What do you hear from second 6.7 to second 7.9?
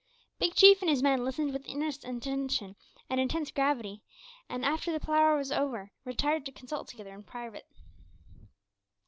together in private.